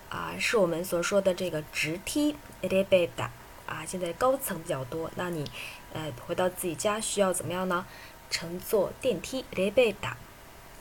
[0.09, 3.29] 啊，是我们所说的这个直梯 elevator。
[3.65, 5.49] 啊，现在高层比较多，那你，
[5.93, 7.87] 呃，回到自己家需要怎么样呢？
[8.33, 10.15] 乘坐电梯，elevator。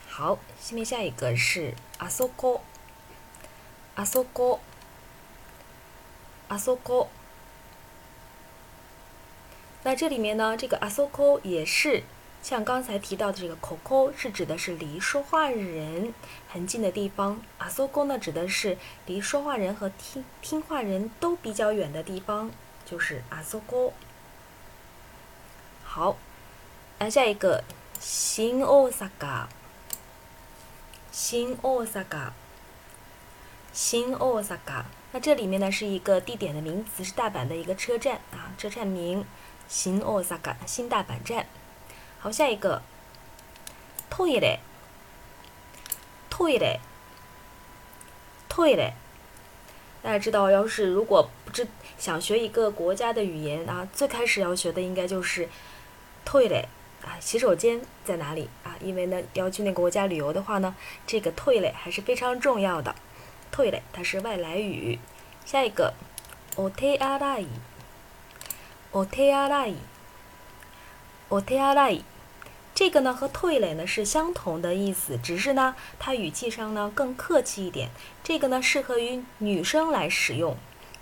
[0.08, 2.62] 好，下面下一个是阿索高，
[3.94, 4.58] 阿索高，
[6.48, 7.08] 阿索高。
[9.82, 12.04] 那这里面呢，这个阿索高也是
[12.42, 16.14] 像刚才提到的这个口口，是指的是离说话人
[16.48, 17.42] 很近的地方。
[17.58, 22.50] 阿索高呢，指的是离说话人和听听话人都比较远的地方。
[22.86, 23.92] 就是阿苏哥。
[25.84, 26.16] 好，
[27.01, 27.63] 那下一个
[27.99, 28.67] 新大
[29.19, 29.47] 阪，
[31.11, 32.31] 新大阪，
[33.71, 34.83] 新大阪。
[35.11, 39.25] 那这里面呢是一个地点的名词，是大阪的一个车站啊，车站名
[39.67, 41.45] 新大阪，新大阪站。
[42.19, 42.81] 好，下一个
[44.09, 44.59] トイレ，
[46.29, 46.79] トイレ，
[48.49, 48.93] トイレ。
[50.03, 55.49] 大家知道，要是如果不知想学一个国家的语言啊，最开始要学的应该就是
[56.25, 56.65] toilet
[57.03, 58.75] 啊，洗手间在哪里啊？
[58.81, 60.75] 因为呢，要去那个国家旅游的话呢，
[61.05, 62.95] 这个 toilet 还是非常重要的。
[63.53, 64.99] toilet 它是外来语。
[65.45, 65.93] 下一个
[66.55, 67.45] お手洗い，
[68.91, 69.75] お手洗い，
[71.29, 72.01] お手洗い。
[72.75, 77.89] 这个呢和退嘞呢是相同的意思，只是呢它语气上呢更客气一点。
[78.23, 80.57] 这个呢适合于女生来使用，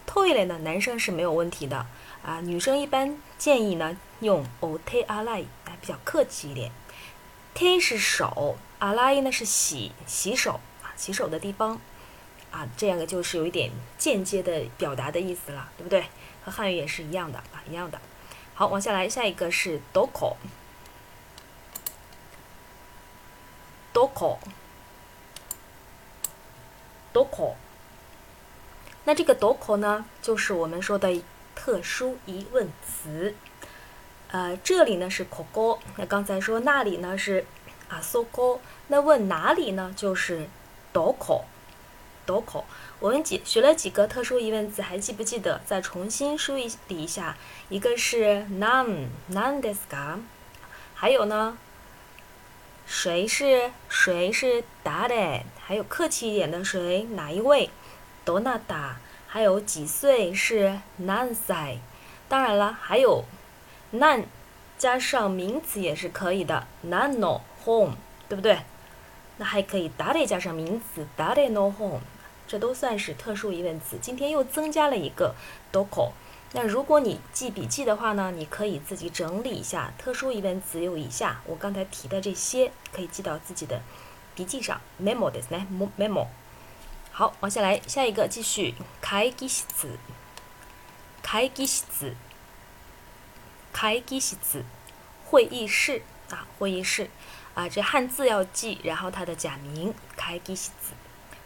[0.06, 1.86] 退嘞呢男生是没有问题的
[2.24, 2.42] 啊。
[2.42, 6.72] 女生一般建议呢用 o te alai 啊比较客气一点。
[7.54, 11.80] te 是手，alai 呢是洗洗手啊洗手的地方
[12.52, 16.06] 啊，这样的就是有一点间接的表达的意思了，对不对？
[16.44, 18.00] 和汉语也是一样的啊一样的。
[18.54, 20.36] 好，往下来下一个是 doko。
[23.94, 24.38] どこ？
[27.14, 27.54] どこ？
[29.06, 31.14] 那这个どこ呢，就是我们说的
[31.56, 33.34] 特殊疑问词。
[34.32, 37.46] 呃，这里呢是ここ，那刚才说那里呢是
[37.90, 40.48] あそこ，那问哪里呢就是
[40.94, 41.44] どこ？
[42.28, 42.64] どこ？
[43.00, 45.62] 我们几学了几个特殊疑问词，还记不记得？
[45.66, 47.38] 再重新梳理一下，
[47.70, 50.20] 一个是なんなんですか？
[50.96, 51.58] 还有呢？
[52.88, 55.44] 谁是谁是达的？
[55.60, 57.04] 还有客气一点的谁？
[57.12, 57.70] 哪一位？
[58.24, 58.98] 多纳达？
[59.30, 61.78] 还有几岁是何歳？
[62.28, 63.24] 当然了，还有
[63.92, 64.24] 何
[64.78, 66.68] 加上名词也是可以的。
[66.82, 67.96] 何の home，
[68.28, 68.60] 对不对？
[69.38, 72.00] 那还可以达的加上名词，达的 no home，
[72.48, 73.98] 这都算是特殊疑问词。
[74.02, 75.36] 今天又增加了一个
[75.74, 76.12] どこ。
[76.54, 79.92] 那如果你记笔记的话呢，你可以自己整理一下。
[79.98, 83.82] 特殊疑问词有以下，我刚才提的这些可以记到自己的
[84.34, 84.80] 笔记上。
[85.02, 85.66] memo ですね，
[86.00, 86.28] memo。
[87.20, 88.76] 好，往下来，下一个继续。
[89.02, 89.64] 会議室，
[91.24, 92.14] 会議室，
[93.72, 94.66] 会議室，
[95.30, 97.10] 会议室啊，会议室
[97.54, 100.72] 啊，这汉字要记，然后它的假名会議室。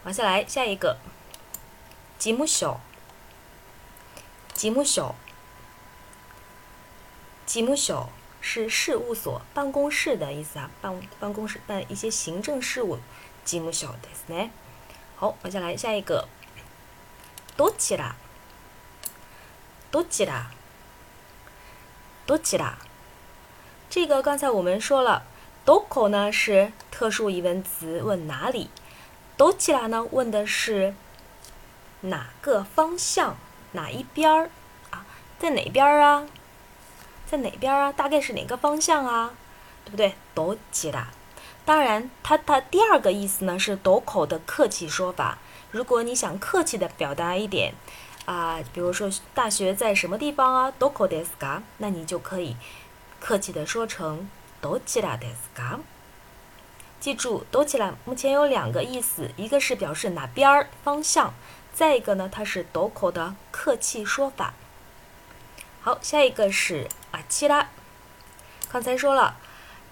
[0.04, 0.98] 往下来，下一个。
[2.18, 2.80] 事務所。
[4.56, 5.16] 事務所，
[7.46, 8.10] 事務所
[8.42, 13.00] 是事务所、办公室的意思啊，办办公室办一些行政事务。
[13.46, 14.50] 事務所ですね。
[15.24, 16.28] 好，往下来下一个。
[17.58, 18.14] どちら？
[19.92, 20.46] どちら？
[22.26, 22.76] どちら？
[23.90, 25.24] 这个刚才我们说了，
[25.66, 28.70] どこ呢是特殊疑问词，问哪里。
[29.38, 30.94] どちら呢问的是
[32.02, 33.36] 哪个方向，
[33.74, 34.50] 哪一边儿
[34.92, 35.06] 啊，
[35.38, 36.28] 在哪边儿啊，
[37.26, 39.34] 在哪边儿啊，大概是哪个方向啊，
[39.84, 40.14] 对不对？
[40.36, 41.08] どちら。
[41.66, 45.38] 当然，它它第二个意思呢是どこ的客气说法。
[45.72, 47.74] 如果你想客气的表达一点
[48.26, 51.62] 啊，比如说大学在什么地方啊，どこですか？
[51.78, 52.56] 那你就可以
[53.20, 54.28] 客气的说成
[54.62, 55.80] どちらですか？
[57.00, 61.34] 记住，どちら目前有两个意思，一个是表示哪边儿方向，
[61.74, 64.54] 再一个呢，它是どこ的客气说法。
[65.82, 67.68] 好，下一个是あちら。
[68.70, 69.38] 刚才说了，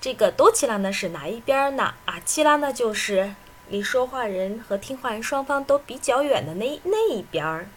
[0.02, 1.96] 这个どちら呢是哪一边呢？
[2.06, 3.34] あちら呢就是。
[3.69, 7.68] 离说话人和听话人双方都比较远的那那一边儿，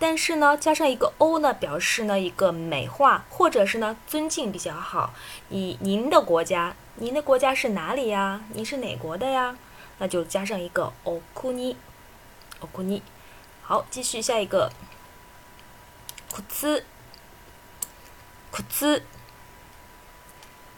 [0.00, 5.12] 但是呢，加上一个 o 呢，表示呢一个美化或者是呢尊敬比较好。
[5.50, 8.42] 以您的国家，您的国家是哪里呀？
[8.54, 9.56] 您是哪国的呀？
[9.98, 13.02] 那就加上一个 okuni，okuni。
[13.62, 14.70] 好，继续下一个，
[16.30, 16.84] 裤子，
[18.52, 19.02] 裤子，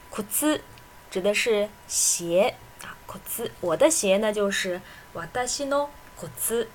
[0.09, 0.63] 裤子，
[1.11, 3.53] 指的是鞋啊，裤子。
[3.61, 4.81] 我的鞋呢就是
[5.47, 6.69] 私の裤子。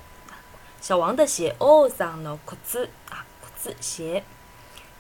[0.86, 4.24] 小王的鞋，哦，桑诺裤子啊，裤子鞋。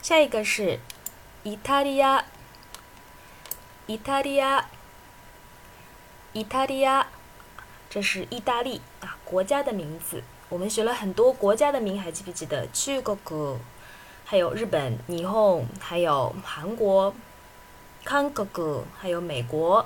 [0.01, 0.79] 下一个是
[1.43, 2.25] 意大利亚，
[3.85, 4.67] 意大利亚，
[6.33, 7.05] 意大利亚，
[7.87, 10.23] 这是意大利啊，国家的名字。
[10.49, 12.65] 我们学了很多国家的名，还记不记得？
[12.73, 13.59] 中国，
[14.25, 17.13] 还有日本、日本，还有韩国、
[18.03, 19.85] 韩国，还有美国、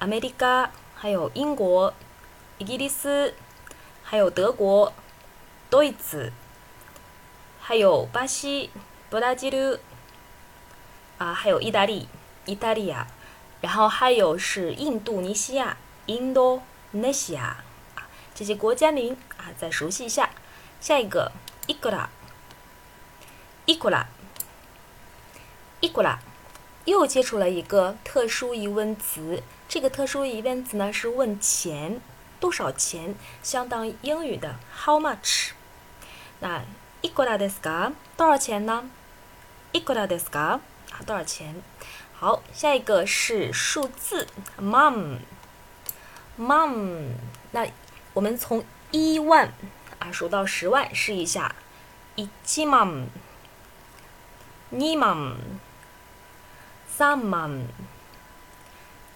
[0.00, 1.94] America，还有英国、
[2.58, 3.32] 伊吉利斯，
[4.02, 4.92] 还有德国。
[5.70, 6.32] 德意志，
[7.60, 8.70] 还有巴西、
[9.08, 9.78] 布拉吉鲁，
[11.16, 12.08] 啊，还有意大利、
[12.44, 13.06] 意大利啊，
[13.60, 15.76] 然后还有是印度尼西亚、
[16.06, 17.58] 印度尼西亚
[17.94, 20.30] 啊，这些国家名啊，再熟悉一下。
[20.80, 21.30] 下一个，
[21.68, 22.10] 伊库拉，
[23.66, 24.08] 伊库拉，
[25.78, 26.18] 伊库拉，
[26.84, 29.40] 又接触了一个特殊疑问词。
[29.68, 32.00] 这个特殊疑问词呢，是问钱，
[32.40, 35.50] 多少钱，相当于英语的 How much。
[36.40, 36.62] 那
[37.02, 37.92] いくらですか？
[38.16, 38.84] 多少钱呢？
[39.72, 40.60] いくらですか？
[40.90, 41.54] 啊，多少钱？
[42.18, 44.26] 好，下一个是数字。
[44.58, 45.18] mom
[46.38, 47.14] mom。
[47.52, 47.66] 那
[48.14, 49.52] 我们从一万
[49.98, 51.54] 啊数到十万，试一下。
[52.16, 53.06] 一七万。
[54.70, 55.36] 二万。
[56.88, 57.66] 三万。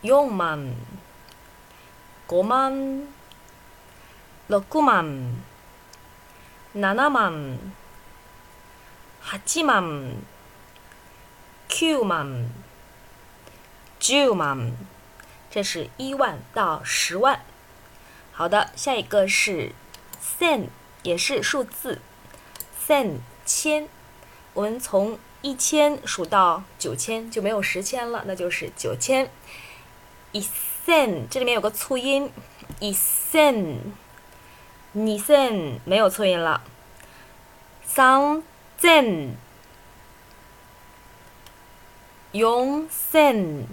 [0.03, 0.75] 四万。
[2.29, 3.07] 五万。
[4.49, 5.35] 六万。
[6.75, 7.59] 7万、
[9.23, 10.11] 8万、
[11.69, 12.51] 9万、
[14.01, 14.73] 10万，
[15.49, 17.45] 这是一万到十万。
[18.33, 19.71] 好的，下一个是
[20.21, 20.67] sen，
[21.05, 22.03] 也是数字
[22.85, 23.89] sen 千。
[24.53, 29.31] 我们从一千数到九千就没有十千了，那就是九千。
[30.33, 32.33] 一 sen，这里面有个促音，
[32.81, 33.77] 一 sen。
[34.94, 36.64] 二千没有错音了，
[37.84, 38.42] 三
[38.78, 39.36] 千、
[42.32, 42.40] 四
[43.12, 43.68] 千、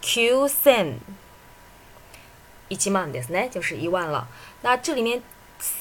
[0.00, 1.00] 九千、
[2.68, 4.28] 一万ですね，就是一万了。
[4.62, 5.20] 那这里面。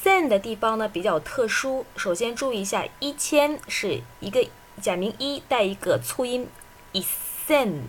[0.04, 4.46] 千的地方呢比较特殊，首先注意一下，一千是一个
[4.80, 6.48] 假名一带一个促音
[6.92, 7.04] 一
[7.46, 7.82] 千，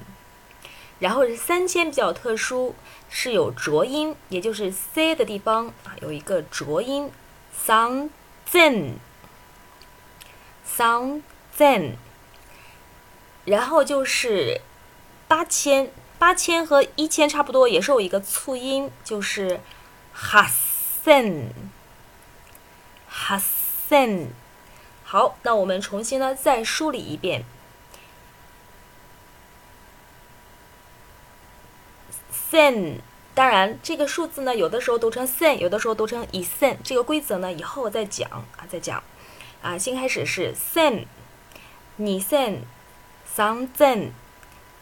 [0.98, 2.74] 然后是三千比较特殊，
[3.10, 7.12] 是有浊音，也就是 c 的地方啊有一个浊音
[7.56, 8.10] 三
[8.50, 8.96] 千，
[10.66, 11.22] 三
[11.56, 11.96] 千，
[13.46, 14.62] 然后就是
[15.28, 19.60] 八千，八千和一千差不多，也是有一个促音，就是
[20.16, 21.50] hasen。
[23.16, 24.30] 哈森，
[25.04, 27.46] 好，那我们重新呢再梳理一遍。
[32.50, 32.98] sen，
[33.36, 39.04] 当然这个数字呢有的时候读成 sen，有的时候读成 isen，这个规则呢以后再讲啊再讲。
[39.62, 41.06] 啊，先开始是 sen，
[42.00, 42.62] 二 sen，
[43.26, 44.12] 三千、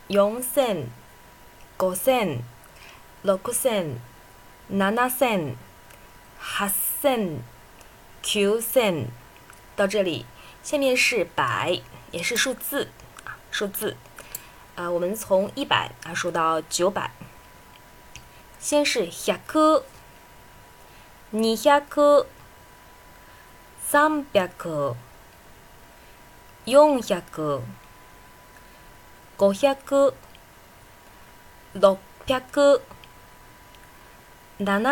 [0.08, 0.16] 四
[0.54, 0.88] 千、
[1.78, 2.40] 五千、
[3.24, 4.00] 六千、
[4.70, 5.56] 七千、八千、
[8.22, 9.08] 九千。
[9.76, 10.28] 到这里，
[10.62, 12.92] 下面是百，也是数字
[13.24, 13.98] 啊，数字。
[14.76, 17.12] 啊，我们从一百啊数到九百。
[18.60, 19.84] 先是百、二
[21.82, 22.26] 百、
[23.88, 24.70] 三百、四百、
[26.66, 27.06] 五百、六百、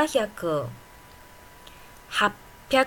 [0.07, 0.25] 七百、
[2.11, 2.33] 八
[2.69, 2.85] 百、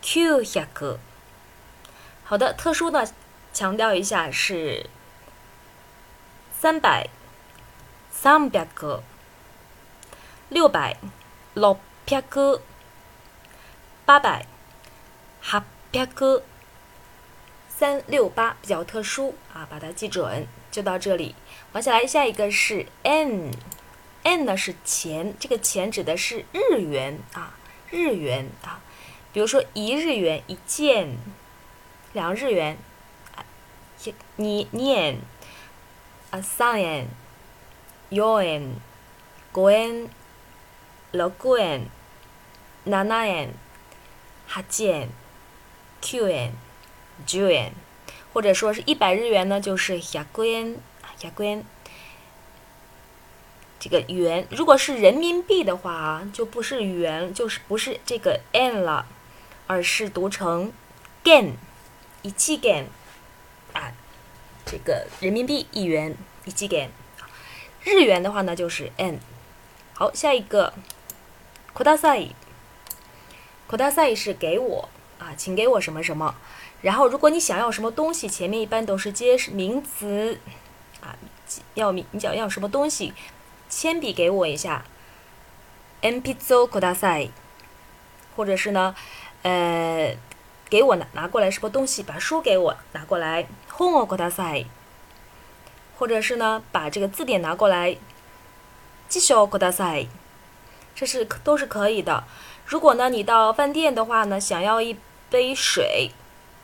[0.00, 0.98] 九百。
[2.24, 3.12] 好的，特殊的
[3.52, 4.88] 强调一下是
[6.52, 7.08] 三百。
[8.10, 9.02] 三百个，
[10.48, 10.96] 六百，
[11.54, 12.62] 六百个，
[14.04, 14.46] 八百，
[15.40, 16.44] 八百个，
[17.68, 20.46] 三六八比较特殊啊，把它记准。
[20.70, 21.34] 就到这里，
[21.72, 27.58] 往下来，下一个是 n，n 呢是钱，这个钱指的是日元啊，
[27.92, 28.80] 日元啊，
[29.32, 31.16] 比如说一日元一件，
[32.12, 32.76] 两日元，
[34.02, 35.18] 一你念
[36.30, 37.06] 啊三円。
[38.10, 38.76] 4円、
[39.54, 40.10] 5円、
[41.14, 41.88] 6円、
[42.84, 43.54] 7円、
[44.46, 45.08] 8円、
[46.02, 46.52] 9円、
[47.26, 47.72] 10円，
[48.34, 50.76] 或者说是一百日元呢，就是100円、
[51.18, 51.64] 100円。
[53.81, 59.05] 这个元，如果是人民币的话啊，就不是元，就是不是这个 n 了，
[59.67, 60.71] 而是读成
[61.23, 61.51] gen，
[62.21, 62.85] 一七 gen
[63.73, 63.93] 啊，
[64.65, 66.15] 这个人民币一元
[66.45, 66.89] 一七 gen。
[67.83, 69.19] 日元的话呢，就是 n。
[69.93, 70.73] 好，下一个，
[71.73, 72.31] k u さい。
[73.69, 76.35] ください是给我啊，请给我什么什么。
[76.81, 80.39] 然后，如果你想要什么东西，前面一般都是接名词
[81.01, 81.17] 啊，
[81.73, 83.13] 要名你想要什么东西，
[83.71, 84.85] 铅笔给我一下，
[86.01, 87.31] n 鉛筆をください。
[88.35, 88.95] 或者是呢，
[89.41, 90.15] 呃，
[90.69, 94.67] 给我拿拿过来什么东西，把书给我拿过来，本をください。
[95.97, 97.97] 或者是呢，把这个字典拿过来，
[99.09, 100.07] 继续ください，
[100.93, 102.23] 这是都是可以的。
[102.67, 104.95] 如果呢，你到饭店的话呢，想要一
[105.31, 106.11] 杯水，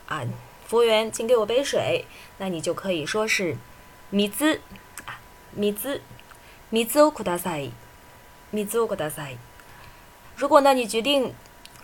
[0.08, 0.22] 啊，
[0.68, 2.06] 服务员，请给我杯水，
[2.38, 3.58] 那你就可以说是
[4.12, 4.62] 米兹
[5.06, 5.18] 啊，
[5.54, 6.02] 米兹，
[6.70, 7.72] 米兹をください，
[8.52, 9.38] 米兹をください。
[10.36, 11.34] 如果呢，你决定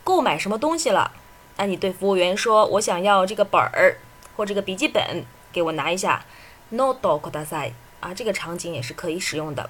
[0.03, 1.11] 购买什么东西了，
[1.57, 3.97] 那你对服务员说，我想要这个本儿
[4.35, 6.25] 或这个笔记本，给我拿一下。
[6.71, 9.69] Nodo kodasai 啊，这个场景也是可以使用的。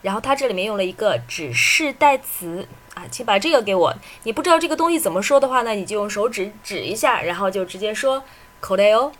[0.00, 3.94] 然后它这里面用了一个指示代词啊，请把这个给我。
[4.24, 8.24] 你不知道这个东西怎么说的话呢，你就用手指指一下，然后就直接说
[8.60, 9.12] Kodeo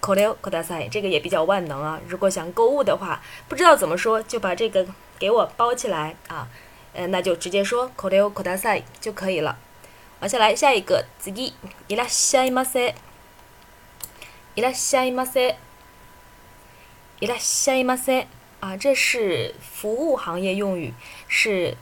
[0.00, 2.00] kodasai，Kodeo kodasai，这个也比较万能啊。
[2.08, 4.86] 如果想购物的话，不知道怎么说，就把这个
[5.18, 6.48] 给我包起来啊，
[6.92, 9.58] 呃，那就直接说 Kodeo kodasai 就可以了。
[10.20, 11.52] 往下来下一个，次
[11.88, 12.94] いらっしゃいませ。
[14.54, 15.56] いらっしゃいませ。
[17.20, 18.26] いらっしゃいませ。
[18.60, 20.92] 啊，这是服务行业用语，
[21.26, 21.76] 是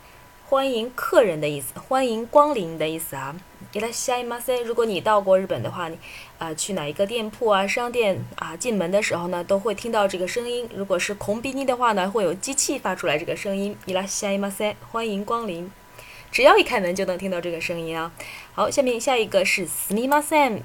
[0.48, 3.34] 欢迎客人的意思，欢迎光临的意思啊。
[3.72, 4.62] いらっしゃいませ。
[4.62, 5.90] 如果你到过日本的话，
[6.38, 10.68] 啊，去哪一个店铺啊、商店啊，进门的时候呢，都会听到这个声音。
[10.74, 13.76] 如果是空ビニ的话呢，会有机器发出来这个声音。
[13.86, 15.70] いらっしゃいませ，欢迎光临。
[16.30, 18.12] 只要一开门就能听到这个声音啊。
[18.54, 20.62] 好，下面下一个是すみません。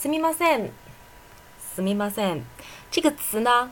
[0.00, 0.70] すみません。
[1.76, 2.40] すみません，
[2.90, 3.70] 这个词呢，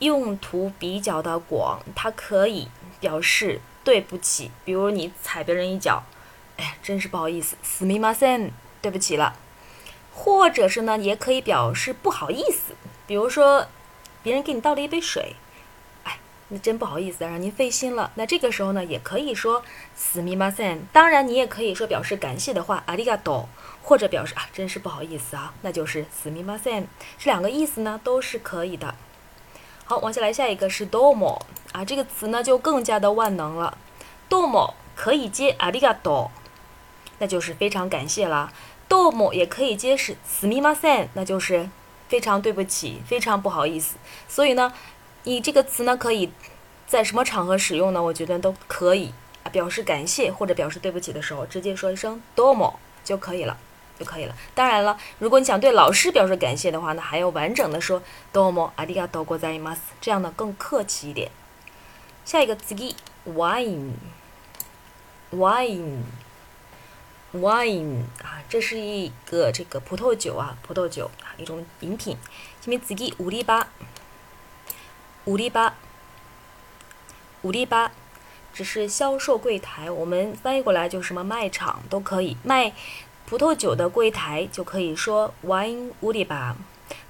[0.00, 2.66] 用途比较的广，它可以
[2.98, 6.02] 表示对不起，比如你踩别人一脚，
[6.56, 8.50] 哎，真是不好意思，すみません，
[8.82, 9.36] 对不起了。
[10.20, 12.74] 或者是呢，也可以表示不好意思，
[13.06, 13.66] 比如说
[14.22, 15.36] 别人给你倒了一杯水，
[16.04, 18.10] 哎，那真不好意思，让您费心了。
[18.14, 19.62] 那这个时候呢，也可以说
[19.96, 20.80] すみません。
[20.92, 23.44] 当然，你也可以说表示感谢的话，ありがとう。
[23.88, 26.86] 或者表示啊，真是不好意思啊，那就是すみません。
[27.18, 28.96] 这两个意思呢都是可以的。
[29.84, 33.78] 好，往下来下一个是どうも啊，这个词呢就更加的万能了。
[34.28, 36.28] どうも可以接ありがとう，
[37.20, 38.50] 那就是非常感谢了。
[38.90, 41.68] どうも也可以接是すみません，那就是
[42.08, 43.96] 非常对不起，非常不好意思。
[44.28, 44.72] 所以呢，
[45.24, 46.30] 你这个词呢可以
[46.86, 48.02] 在什么场合使用呢？
[48.02, 49.12] 我觉得都可以
[49.42, 52.74] 啊，表示感谢或者表示对不起的时候，直接说一声どうも
[53.04, 53.58] 就可以了。
[53.98, 54.36] 就可以了。
[54.54, 61.30] 当然了，如果你想对老师表示感谢的话，那还要完整的说どうもありがとうございます，这样呢更客气一点。
[62.26, 63.92] 下一个次，wine，wine，
[67.33, 72.17] wine 啊，这是一个这个葡萄酒啊，葡萄酒啊，一种饮品。
[72.59, 73.67] 下面自己五里八，
[75.25, 75.75] 五里八，
[77.41, 77.91] 五里八，
[78.53, 82.73] 只是销售柜台，我们翻译过来就什么卖场都可以，卖
[83.25, 86.55] 葡萄酒的柜台就可以说 wine 五里八。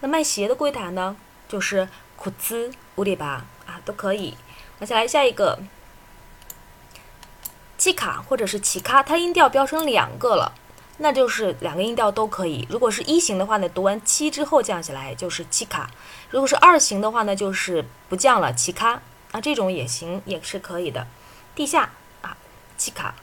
[0.02, 1.16] 那卖鞋的柜台呢，
[1.50, 4.38] 就是库兹五里八啊，都可以。
[4.80, 5.60] 接下来下一个。
[7.82, 10.54] 七卡或者是奇卡，它音调标成两个了，
[10.98, 12.68] 那就是两个音调都可以。
[12.70, 15.88] 如果是一型的话呢，读完七之后降下来就是七卡；
[16.30, 21.08] 如果是二型的话呢，就是不降了，奇卡啊，这种也行，也是可以的。
[21.56, 21.90] 地下
[22.22, 22.38] 啊，
[22.78, 23.16] 七卡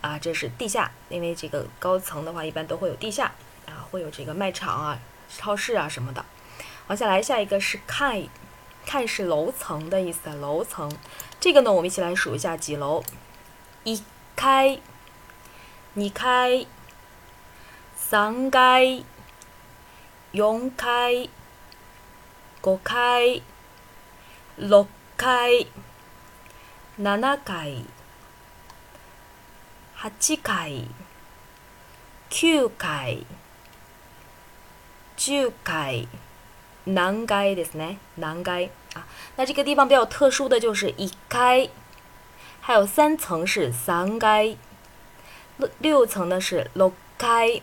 [0.00, 3.32] 啊，这是地下，因为这个高层的话一般都会有地下
[3.66, 4.98] 啊，会有这个卖场啊、
[5.36, 6.24] 超市啊什么的。
[6.86, 8.22] 往下来，下一个是看，
[8.86, 10.90] 看是楼层的意思，楼层。
[11.38, 13.04] 这个呢，我们一起来数一下几楼。
[13.88, 14.02] 一
[14.36, 14.82] 階、
[15.96, 16.66] 二階、
[17.96, 19.02] 三階、
[20.34, 21.30] 四階、
[22.60, 23.42] 五階、
[24.58, 25.66] 六階、
[26.98, 27.84] 七階、
[29.94, 30.84] 八階、
[32.28, 33.24] 九階、
[35.16, 36.06] 十階、
[36.84, 37.98] 何階ですね。
[38.18, 41.70] 何階啊，那这个地方比较特殊的就是一階。
[42.67, 44.55] 还有三层是三階，
[45.57, 47.61] 六六层呢是六階，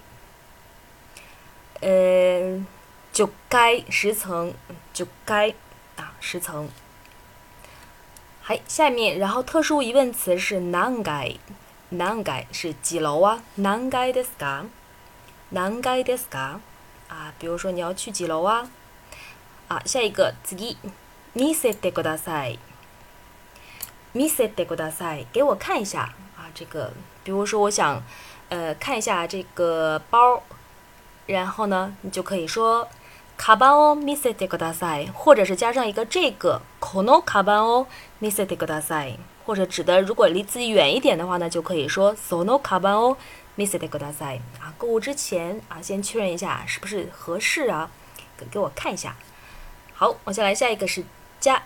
[1.80, 2.64] 呃，
[3.12, 4.52] 九階十层，
[4.92, 5.54] 九階
[5.96, 6.68] 啊十層。
[8.42, 11.36] 还下面，然后特殊疑问词是何階，
[11.90, 13.42] 何階是几楼啊？
[13.56, 14.66] 何階ですか？
[15.52, 16.58] 何階ですか？
[17.08, 18.68] 啊，比如说你要去几楼啊？
[19.68, 20.76] 啊，下一个次，
[21.34, 22.58] 見せてください。
[24.14, 26.90] 見せてください，给我看一下啊，这个，
[27.22, 28.02] 比如说我想，
[28.48, 30.42] 呃，看一下这个包，
[31.26, 32.88] 然后呢，你就可以说
[33.38, 37.86] カバンを見せてください，或者是加上一个这个このカバンを
[38.20, 43.16] 見せてください，或者指的如果离自己远一点的话呢，就可以说そのカバンを
[43.56, 44.74] 見せてください啊。
[44.76, 47.88] 购物之前啊，先确认一下是不是合适啊，
[48.36, 49.14] 给给我看一下。
[49.94, 51.04] 好，往下来下一个是
[51.38, 51.62] 加，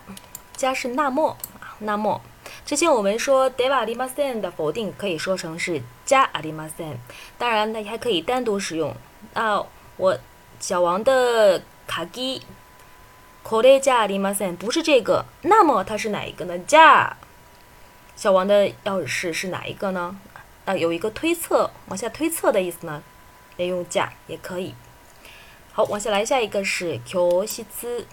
[0.55, 2.21] 加是那么啊，那么。
[2.70, 6.98] 之前我们说 deva limasen 的否定可以说成是加 limasen，
[7.36, 8.94] 当然那还可以单独使用。
[9.34, 10.16] 那我
[10.60, 12.42] 小王的卡机
[13.44, 16.56] kore 加 limasen 不是这个，那么它是哪一个呢？
[16.60, 17.16] 加
[18.14, 20.16] 小王的钥匙是哪一个呢？
[20.64, 23.02] 啊，有一个推测，往下推测的意思呢，
[23.56, 24.76] 也用加也可以。
[25.72, 28.06] 好，往下来下一个是 q 西兹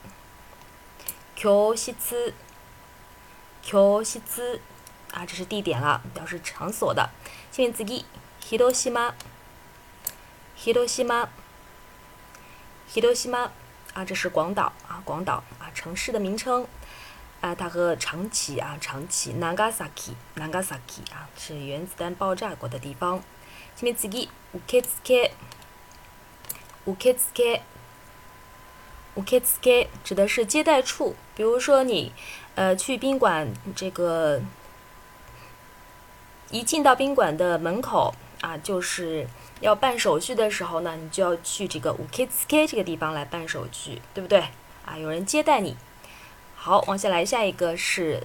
[1.35, 2.33] ，q 西兹。
[3.67, 4.61] 教室
[5.11, 7.09] 啊，这是地点了，表示场所的。
[7.51, 8.05] 下面自己，
[8.41, 9.11] 広島，
[10.57, 11.27] 広島，
[12.89, 13.49] 広島
[13.93, 16.65] 啊，这是广岛啊，广岛啊，城市的名称
[17.41, 23.17] 啊，它和长崎啊，长崎，Nagasaki，Nagasaki 啊，是原子弹爆炸过的地方。
[23.75, 25.29] 下面自己，受付，受付。
[26.85, 27.19] u k i t
[29.45, 32.13] s k e 指的是接待处，比如说你，
[32.57, 34.41] 呃，去宾馆这个，
[36.49, 39.27] 一进到宾馆的门口啊，就是
[39.61, 44.39] 要办手续的时候呢，你就要去这个 u k i t s k 这个地方来办手续，对不对？
[44.87, 45.77] 啊，有人接待你。
[46.55, 48.23] 好，往下来，下一个是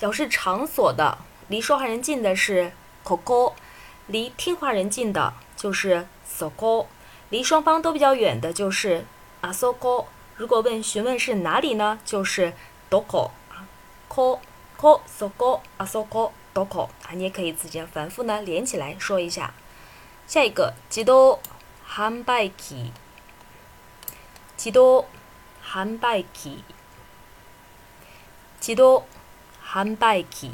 [0.00, 2.72] 表示场所的，离说话人近的是
[3.04, 3.52] koko，
[4.06, 6.86] 离听话人近的就是 soko，
[7.28, 9.04] 离双方都比较远的就是
[9.42, 10.06] asoko。
[10.36, 11.98] 如果问询问是哪里呢？
[12.02, 12.54] 就是
[12.88, 13.68] doko 啊
[14.08, 14.38] ，ko
[14.80, 19.52] ko soko asoko doko 啊，你也可以自己反复呢连起来说一下。
[20.26, 21.38] 下一个，自動
[21.86, 22.92] 販売機。
[24.56, 25.04] 自動
[25.62, 26.64] 販売機，
[28.58, 29.04] 自動
[29.69, 30.51] 販売機，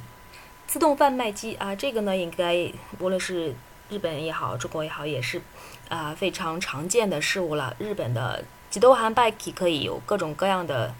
[0.68, 3.54] 自动贩卖机啊，这个呢，应该无论是
[3.90, 5.42] 日本也好，中国也好，也是
[5.90, 7.76] 啊非常常见的事物了。
[7.80, 10.94] 日本的自動販売機可以有各种各样的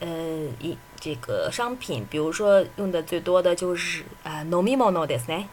[0.00, 0.08] 呃
[0.60, 5.46] 一这个商品，比如说用的最多的就是啊飲み物ですね，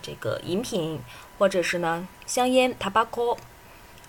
[0.00, 1.00] 这个饮品，
[1.38, 3.36] 或者是呢香烟 tobacco，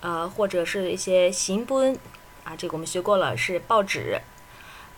[0.00, 1.96] 啊或者是一些新聞。
[2.42, 4.18] 啊，这个我们学过了，是报纸，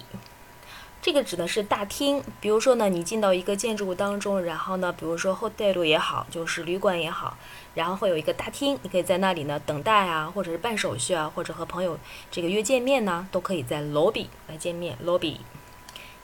[1.05, 7.37] 这个指的是大厅，比如说呢，你进到一个建筑物当中，然后呢，比如说 hotel 也好，就是旅馆也好，
[7.75, 11.99] 然后会有一个大厅，你可以在那里呢等待啊，或者是办手续啊，或者和朋友
[12.31, 14.97] 这个约见面呢，都可以在 lobby 来见面。
[15.05, 15.37] lobby，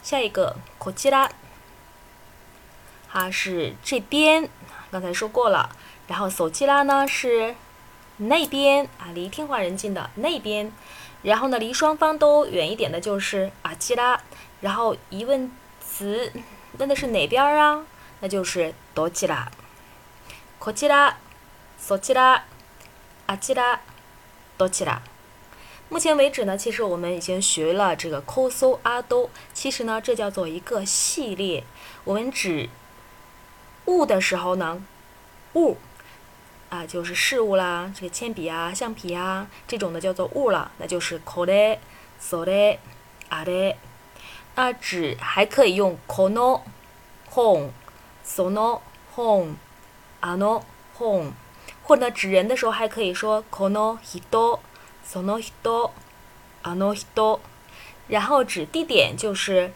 [0.02, 1.32] 下一个 k o c h i r a
[3.08, 4.50] 它是这边，
[4.89, 5.76] 刚才说过了，
[6.08, 7.54] 然后 s o c h i r a 呢是
[8.17, 10.74] 那边啊，离天华人近的那边，
[11.22, 14.20] 然后呢，离双方都远一点的就是阿基拉。
[14.61, 15.50] 然后疑问
[15.81, 16.33] 词
[16.79, 17.85] 问的是哪边儿啊？
[18.20, 19.50] 那就是多吉拉、
[20.59, 21.16] こちら、
[21.79, 22.44] そちら、
[23.26, 23.81] あちら、
[24.57, 25.00] どちら。
[25.90, 31.64] 目前为止呢，其实我们已经学了这个 koso 阿都，其实呢，这叫做一个系列。
[32.05, 32.70] 我们指
[33.85, 34.83] 物的时候呢，
[35.55, 35.76] 物
[36.70, 41.79] 啊就是事物啦，这个铅笔啊、橡皮啊这种的叫做物了，那就是これ、
[42.18, 42.79] それ、
[43.29, 43.76] あれ。
[44.62, 46.62] 啊指还可以用 kono
[47.34, 47.71] hon
[48.24, 48.82] sono
[49.15, 49.56] hon
[50.21, 50.62] ano
[51.00, 51.32] hon，
[51.82, 54.60] 或者呢指人的时候还可以说 kono hito
[55.04, 55.89] sono hito
[56.62, 57.39] ano hito，
[58.08, 59.74] 然后指地点就是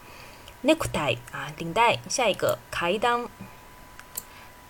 [0.65, 2.01] necktie 啊，领带。
[2.09, 3.29] 下一个开裆，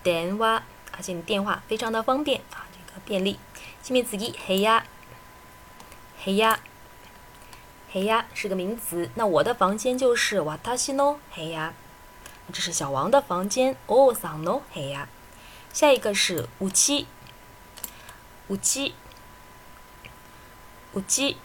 [0.02, 0.62] 电话，
[0.96, 3.38] 而且你电话非常的方便啊，这个便利。
[3.82, 4.86] 下面自己黑呀，
[6.18, 6.60] 黑呀，
[7.90, 9.10] 黑呀是个名词。
[9.14, 11.74] 那我的房间就是瓦塔西诺黑呀，
[12.52, 15.08] 这是小王的房间哦，桑诺黑呀。
[15.72, 17.06] 下一个是武器，
[18.48, 18.94] 武器，
[20.94, 21.36] 武器。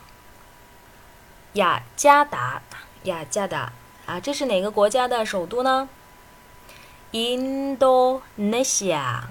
[1.53, 2.63] 雅加达，
[3.03, 3.71] 雅加达
[4.07, 5.88] 啊，这是哪个国家的首都呢？
[7.12, 9.29] 印度尼西亚，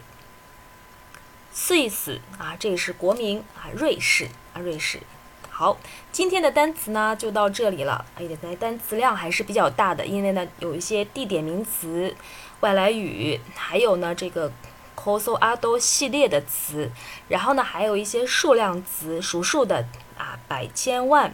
[1.55, 5.01] Swiss 啊，这也是国名啊，瑞士啊，瑞士。
[5.49, 5.79] 好，
[6.13, 8.05] 今天的单词呢就到这里了。
[8.17, 12.15] 哎，的单词量还是比较大的，因为呢有一些地点名词、
[12.61, 14.53] 外来语，还有呢这个
[14.97, 16.91] Coso Ado 系列的词，
[17.29, 19.87] 然后呢还有一些数量词，数数的
[20.19, 21.33] 啊，百、千、万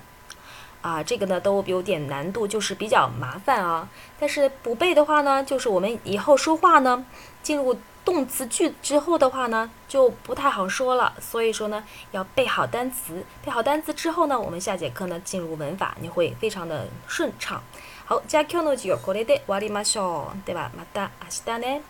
[0.81, 3.87] 啊，这个呢都有点难度，就是比较麻烦啊。
[4.19, 7.05] 但是不背的话呢，就是我们以后说话呢
[7.41, 7.77] 进入。
[8.05, 11.15] 动词句之后的话呢，就不太好说了。
[11.19, 13.25] 所以说呢，要背好单词。
[13.43, 17.63] 背好单词之后呢，我们下节课呢进入文法，你会非常的顺畅。
[18.05, 20.37] 好，じゃ今日の授業これで終わりましょう。
[20.45, 20.69] 对吧？
[20.77, 21.81] また明日ね。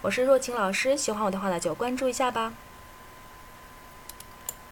[0.00, 2.54] 我是若晴老师，喜欢我的话呢就关注一下吧。